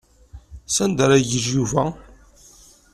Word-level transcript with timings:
Sanda 0.75 1.03
ad 1.05 1.13
igiǧǧ 1.21 1.45
Yuba? 1.55 1.83